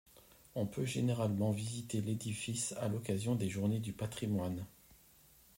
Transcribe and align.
On 0.55 0.65
peut 0.65 0.83
généralement 0.83 1.51
visiter 1.51 2.01
l'édifice 2.01 2.73
à 2.81 2.87
l'occasion 2.87 3.35
des 3.35 3.49
Journées 3.49 3.77
du 3.77 3.93
Patrimoine. 3.93 4.65